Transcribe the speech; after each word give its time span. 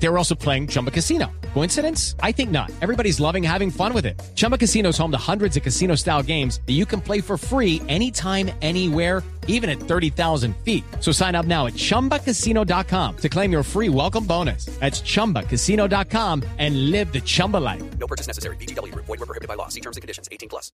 They 0.00 0.08
were 0.08 0.18
also 0.18 0.34
playing 0.34 0.68
Chumba 0.68 0.90
Casino. 0.90 1.26
Coincidence? 1.54 2.14
I 2.22 2.32
think 2.32 2.50
not. 2.50 2.70
Everybody's 2.80 3.18
loving 3.20 3.42
having 3.42 3.70
fun 3.70 3.92
with 3.92 4.06
it. 4.06 4.20
Chumba 4.34 4.56
Casino 4.56 4.90
is 4.90 4.98
home 4.98 5.10
to 5.10 5.18
hundreds 5.18 5.56
of 5.56 5.62
casino 5.62 5.96
style 5.96 6.22
games 6.22 6.60
that 6.66 6.74
you 6.74 6.86
can 6.86 7.00
play 7.00 7.20
for 7.20 7.36
free 7.36 7.82
anytime, 7.88 8.50
anywhere, 8.62 9.22
even 9.48 9.68
at 9.68 9.80
30,000 9.80 10.54
feet. 10.58 10.84
So 11.00 11.10
sign 11.10 11.34
up 11.34 11.46
now 11.46 11.66
at 11.66 11.74
chumbacasino.com 11.74 13.16
to 13.16 13.28
claim 13.28 13.50
your 13.50 13.64
free 13.64 13.88
welcome 13.88 14.24
bonus. 14.24 14.66
That's 14.78 15.00
chumbacasino.com 15.00 16.44
and 16.58 16.90
live 16.90 17.12
the 17.12 17.20
Chumba 17.20 17.56
life. 17.56 17.82
No 17.98 18.06
purchase 18.06 18.28
necessary. 18.28 18.56
BGW. 18.56 18.94
Void 18.94 19.08
were 19.08 19.26
prohibited 19.26 19.48
by 19.48 19.54
law. 19.54 19.68
See 19.68 19.80
terms 19.80 19.96
and 19.96 20.02
conditions. 20.02 20.28
18 20.30 20.48
plus. 20.48 20.70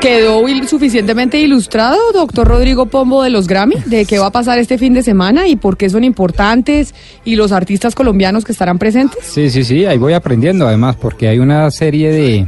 ¿Quedó 0.00 0.44
suficientemente 0.68 1.38
ilustrado, 1.38 2.12
doctor 2.12 2.46
Rodrigo 2.46 2.86
Pombo, 2.86 3.22
de 3.22 3.30
los 3.30 3.46
Grammy? 3.46 3.76
¿De 3.86 4.04
qué 4.04 4.18
va 4.18 4.26
a 4.26 4.30
pasar 4.30 4.58
este 4.58 4.78
fin 4.78 4.94
de 4.94 5.02
semana 5.02 5.46
y 5.48 5.56
por 5.56 5.76
qué 5.76 5.88
son 5.88 6.04
importantes 6.04 6.94
y 7.24 7.33
los 7.36 7.52
artistas 7.52 7.94
colombianos 7.94 8.44
que 8.44 8.52
estarán 8.52 8.78
presentes? 8.78 9.24
Sí, 9.24 9.50
sí, 9.50 9.64
sí, 9.64 9.84
ahí 9.86 9.98
voy 9.98 10.12
aprendiendo 10.12 10.66
además, 10.66 10.96
porque 10.96 11.28
hay 11.28 11.38
una 11.38 11.70
serie 11.70 12.10
de 12.10 12.46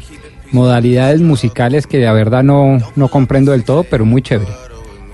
modalidades 0.53 1.21
musicales 1.21 1.87
que 1.87 1.99
la 1.99 2.13
verdad 2.13 2.43
no, 2.43 2.79
no 2.95 3.09
comprendo 3.09 3.53
del 3.53 3.65
todo, 3.65 3.85
pero 3.85 4.05
muy 4.05 4.23
chévere. 4.23 4.51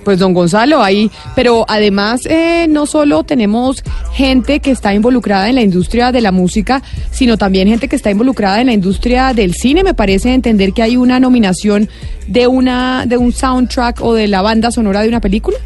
Pues 0.05 0.19
don 0.19 0.35
Gonzalo, 0.35 0.83
ahí, 0.83 1.11
pero 1.37 1.65
además 1.69 2.27
eh, 2.27 2.67
no 2.69 2.87
solo 2.87 3.23
tenemos 3.23 3.85
gente 4.13 4.59
que 4.59 4.73
está 4.73 4.93
involucrada 4.95 5.49
en 5.49 5.55
la 5.55 5.63
industria 5.63 6.11
de 6.11 6.21
la 6.21 6.33
música, 6.33 6.83
sino 7.13 7.39
también 7.39 7.69
gente 7.69 7.87
que 7.87 7.95
está 7.95 8.11
involucrada 8.11 8.61
en 8.61 8.67
la 8.67 8.73
industria 8.73 9.33
del 9.33 9.55
cine. 9.55 9.85
Me 9.85 9.95
parece 9.95 10.35
entender 10.35 10.73
que 10.73 10.83
hay 10.83 10.97
una 10.97 11.21
nominación 11.21 11.89
de 12.27 12.49
una 12.49 13.07
de 13.07 13.17
un 13.17 13.33
soundtrack 13.33 14.01
o 14.03 14.15
de 14.15 14.27
la 14.27 14.43
banda 14.43 14.73
sonora 14.73 15.03
de 15.03 15.09
una 15.09 15.21
película. 15.21 15.59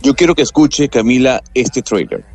Yo 0.00 0.14
quiero 0.14 0.36
que 0.36 0.42
escuche, 0.42 0.88
Camila, 0.88 1.42
este 1.54 1.82
trailer. 1.82 2.33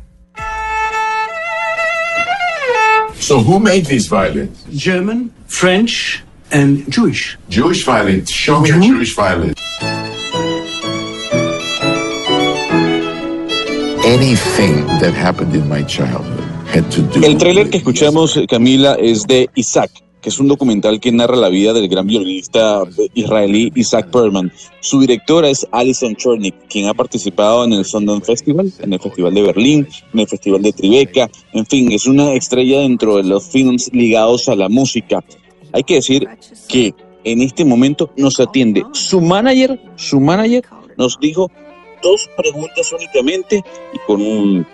So 3.20 3.38
who 3.38 3.60
made 3.60 3.84
these 3.84 4.08
violins? 4.08 4.64
German, 4.74 5.30
French, 5.46 6.24
and 6.50 6.90
Jewish. 6.90 7.36
Jewish 7.50 7.84
violins. 7.84 8.30
Show 8.30 8.60
me 8.60 8.70
a 8.70 8.80
Jewish 8.80 9.14
violin. 9.14 9.54
Anything 14.02 14.86
that 15.00 15.12
happened 15.14 15.54
in 15.54 15.68
my 15.68 15.82
childhood 15.82 16.40
had 16.66 16.90
to 16.92 17.02
do. 17.02 17.22
El 17.22 17.36
tráiler 17.36 17.68
que 17.68 17.78
escuchamos, 17.78 18.38
Camila, 18.48 18.96
es 18.98 19.26
de 19.26 19.48
Isaac, 19.54 19.90
que 20.20 20.28
es 20.28 20.38
un 20.38 20.48
documental 20.48 21.00
que 21.00 21.12
narra 21.12 21.36
la 21.36 21.48
vida 21.48 21.72
del 21.72 21.88
gran 21.88 22.06
violinista 22.06 22.82
israelí 23.14 23.72
Isaac 23.74 24.10
Perlman. 24.10 24.52
Su 24.80 25.00
directora 25.00 25.48
es 25.48 25.66
Alison 25.70 26.14
Chornick, 26.14 26.68
quien 26.68 26.88
ha 26.88 26.94
participado 26.94 27.64
en 27.64 27.72
el 27.72 27.84
Sundance 27.84 28.26
Festival, 28.26 28.72
en 28.80 28.92
el 28.92 29.00
Festival 29.00 29.34
de 29.34 29.42
Berlín, 29.42 29.88
en 30.12 30.20
el 30.20 30.28
Festival 30.28 30.62
de 30.62 30.72
Tribeca. 30.72 31.30
En 31.52 31.66
fin, 31.66 31.90
es 31.92 32.06
una 32.06 32.32
estrella 32.34 32.80
dentro 32.80 33.16
de 33.16 33.24
los 33.24 33.44
films 33.44 33.90
ligados 33.92 34.48
a 34.48 34.54
la 34.54 34.68
música. 34.68 35.24
Hay 35.72 35.82
que 35.84 35.94
decir 35.94 36.28
que 36.68 36.94
en 37.24 37.42
este 37.42 37.64
momento 37.64 38.10
nos 38.16 38.40
atiende 38.40 38.84
su 38.92 39.20
manager, 39.20 39.80
su 39.96 40.20
manager 40.20 40.64
nos 40.96 41.18
dijo 41.20 41.50
dos 42.02 42.28
preguntas 42.36 42.92
únicamente 42.92 43.62
y 43.92 43.98
con 44.06 44.22
un 44.22 44.66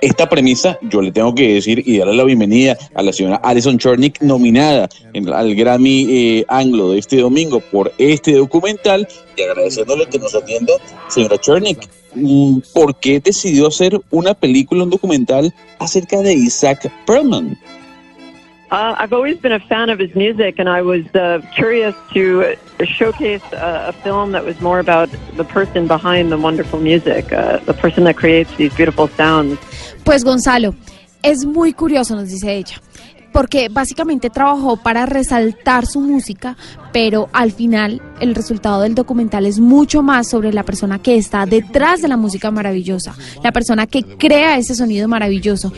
esta 0.00 0.28
premisa, 0.28 0.78
yo 0.82 1.02
le 1.02 1.12
tengo 1.12 1.34
que 1.34 1.54
decir 1.54 1.82
y 1.86 1.98
darle 1.98 2.14
la 2.14 2.24
bienvenida 2.24 2.76
a 2.94 3.02
la 3.02 3.12
señora 3.12 3.36
Alison 3.36 3.78
Chornick, 3.78 4.20
nominada 4.22 4.88
en- 5.12 5.28
al 5.32 5.54
Grammy 5.54 6.06
eh, 6.10 6.44
Anglo 6.48 6.90
de 6.92 6.98
este 6.98 7.18
domingo 7.18 7.60
por 7.60 7.92
este 7.98 8.32
documental, 8.34 9.06
y 9.36 9.42
agradeciéndole 9.42 10.06
que 10.06 10.18
nos 10.18 10.34
atienda, 10.34 10.72
señora 11.08 11.38
Chornick. 11.38 11.88
mm, 12.14 12.58
¿Por 12.74 12.96
qué 12.96 13.20
decidió 13.20 13.66
hacer 13.68 14.00
una 14.10 14.34
película, 14.34 14.82
un 14.84 14.90
documental 14.90 15.54
acerca 15.78 16.20
de 16.22 16.34
Isaac 16.34 16.90
Perlman? 17.06 17.58
Uh, 18.70 18.94
I've 18.96 19.12
always 19.12 19.36
been 19.36 19.50
a 19.50 19.58
fan 19.58 19.90
of 19.90 19.98
his 19.98 20.14
music, 20.14 20.60
and 20.60 20.68
I 20.68 20.82
was 20.82 21.04
uh, 21.16 21.40
curious 21.56 21.94
to 22.12 22.54
showcase 22.84 23.42
uh, 23.52 23.86
a 23.88 23.92
film 23.92 24.30
that 24.30 24.44
was 24.44 24.60
more 24.60 24.78
about 24.78 25.10
the 25.36 25.42
person 25.44 25.88
behind 25.88 26.30
the 26.30 26.38
wonderful 26.38 26.78
music, 26.78 27.32
uh, 27.32 27.58
the 27.66 27.74
person 27.74 28.04
that 28.04 28.16
creates 28.16 28.54
these 28.56 28.72
beautiful 28.72 29.08
sounds. 29.08 29.58
Pues 30.04 30.22
Gonzalo, 30.22 30.76
es 31.22 31.44
muy 31.44 31.72
curioso, 31.72 32.14
nos 32.14 32.28
dice 32.28 32.54
ella, 32.54 32.80
porque 33.32 33.68
básicamente 33.68 34.30
trabajó 34.30 34.76
para 34.76 35.04
resaltar 35.04 35.86
su 35.86 36.00
música, 36.00 36.56
pero 36.92 37.28
al 37.32 37.50
final 37.50 38.00
el 38.20 38.36
resultado 38.36 38.82
del 38.82 38.94
documental 38.94 39.46
es 39.46 39.58
mucho 39.58 40.02
más 40.02 40.28
sobre 40.28 40.52
la 40.52 40.62
persona 40.62 41.00
que 41.00 41.16
está 41.16 41.44
detrás 41.44 42.02
de 42.02 42.08
la 42.08 42.16
música 42.16 42.52
maravillosa, 42.52 43.16
la 43.42 43.50
persona 43.50 43.88
que 43.88 44.04
crea 44.16 44.58
ese 44.58 44.76
sonido 44.76 45.08
maravilloso. 45.08 45.72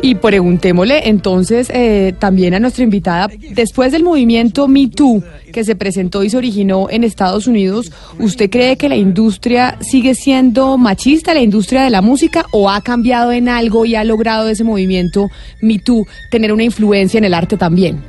Y 0.00 0.14
preguntémosle 0.14 1.08
entonces 1.08 1.70
eh, 1.74 2.14
también 2.18 2.54
a 2.54 2.60
nuestra 2.60 2.84
invitada, 2.84 3.28
después 3.50 3.90
del 3.90 4.04
movimiento 4.04 4.68
Me 4.68 4.88
Too 4.88 5.22
que 5.52 5.64
se 5.64 5.74
presentó 5.74 6.22
y 6.22 6.30
se 6.30 6.36
originó 6.36 6.86
en 6.88 7.02
Estados 7.02 7.48
Unidos, 7.48 7.90
¿usted 8.18 8.48
cree 8.48 8.76
que 8.76 8.88
la 8.88 8.96
industria 8.96 9.76
sigue 9.80 10.14
siendo 10.14 10.78
machista, 10.78 11.34
la 11.34 11.40
industria 11.40 11.82
de 11.82 11.90
la 11.90 12.00
música, 12.00 12.44
o 12.52 12.70
ha 12.70 12.80
cambiado 12.80 13.32
en 13.32 13.48
algo 13.48 13.84
y 13.84 13.96
ha 13.96 14.04
logrado 14.04 14.48
ese 14.48 14.62
movimiento 14.62 15.30
Me 15.60 15.78
Too 15.78 16.06
tener 16.30 16.52
una 16.52 16.62
influencia 16.62 17.18
en 17.18 17.24
el 17.24 17.34
arte 17.34 17.56
también? 17.56 18.00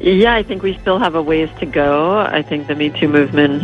Yeah, 0.00 0.40
I 0.40 0.42
think 0.42 0.62
we 0.62 0.76
still 0.80 0.98
have 1.00 1.16
a 1.16 1.20
ways 1.20 1.50
to 1.60 1.66
go. 1.66 2.22
I 2.22 2.42
think 2.42 2.68
Me 2.70 2.90
Too 2.90 3.06
movement 3.06 3.62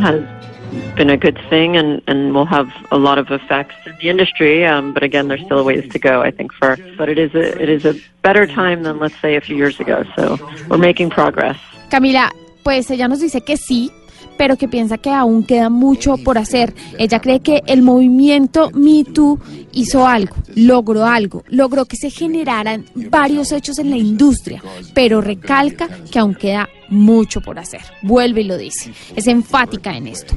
been 0.97 1.11
a 1.11 1.17
good 1.17 1.39
thing 1.49 1.77
and, 1.77 2.03
and 2.07 2.35
will 2.35 2.47
have 2.47 2.69
a 2.91 2.99
lot 2.99 3.19
of 3.19 3.31
effects 3.31 3.75
in 3.87 3.97
the 4.01 4.09
industry. 4.09 4.65
Um, 4.65 4.93
but 4.93 5.03
again, 5.03 5.29
there's 5.29 5.45
still 5.45 5.65
ways 5.65 5.91
to 5.93 5.99
go. 5.99 6.23
I 6.23 6.31
think 6.31 6.53
for, 6.53 6.77
but 6.97 7.09
it 7.09 7.19
is 7.19 7.35
a 7.35 7.61
it 7.61 7.69
is 7.69 7.85
a 7.85 7.95
better 8.23 8.47
time 8.47 8.83
than 8.83 8.99
let's 8.99 9.19
say 9.21 9.37
a 9.37 9.41
few 9.41 9.57
years 9.57 9.79
ago. 9.81 10.05
So 10.17 10.39
we're 10.69 10.79
making 10.79 11.11
progress. 11.11 11.59
Camila, 11.91 12.31
pues 12.63 12.91
ella 12.91 13.09
nos 13.09 13.21
dice 13.21 13.43
que 13.43 13.57
sí, 13.57 13.91
pero 14.37 14.57
que 14.57 14.69
piensa 14.69 14.99
que 14.99 15.11
aún 15.11 15.45
queda 15.45 15.71
mucho 15.71 16.17
por 16.19 16.39
hacer. 16.39 16.75
Ella 16.99 17.21
cree 17.21 17.41
que 17.41 17.63
el 17.67 17.83
movimiento 17.83 18.71
Me 18.73 19.05
Too 19.05 19.39
hizo 19.73 20.07
algo, 20.07 20.37
logró 20.55 21.05
algo, 21.05 21.45
logró 21.49 21.85
que 21.85 21.97
se 21.97 22.11
generaran 22.11 22.87
varios 22.95 23.53
hechos 23.53 23.79
en 23.79 23.91
la 23.91 23.97
industria, 23.97 24.63
pero 24.95 25.21
recalca 25.21 25.89
que 26.11 26.19
aún 26.19 26.35
queda 26.35 26.69
mucho 26.89 27.41
por 27.41 27.59
hacer. 27.59 27.81
Vuelve 28.03 28.43
y 28.43 28.45
lo 28.45 28.57
dice. 28.57 28.93
Es 29.15 29.27
enfática 29.27 29.97
en 29.97 30.07
esto. 30.07 30.35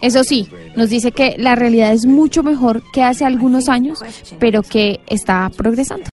Eso 0.00 0.24
sí, 0.24 0.48
nos 0.74 0.90
dice 0.90 1.12
que 1.12 1.36
la 1.38 1.54
realidad 1.54 1.92
es 1.92 2.06
mucho 2.06 2.42
mejor 2.42 2.82
que 2.92 3.02
hace 3.02 3.24
algunos 3.24 3.68
años, 3.68 4.00
pero 4.38 4.62
que 4.62 5.00
está 5.06 5.50
progresando. 5.56 6.04